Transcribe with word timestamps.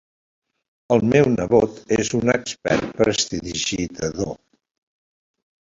El 0.95 1.03
meu 1.09 1.29
nebot 1.33 1.77
és 1.97 2.11
un 2.21 2.33
expert 2.35 2.89
prestidigitador. 3.03 4.37